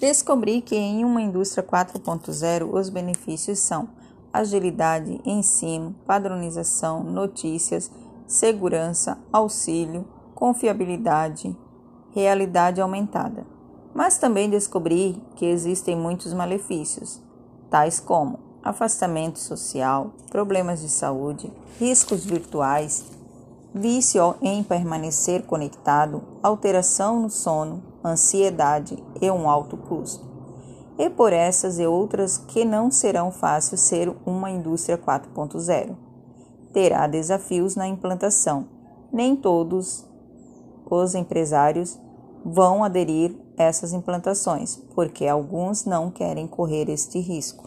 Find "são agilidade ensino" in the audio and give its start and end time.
3.60-5.94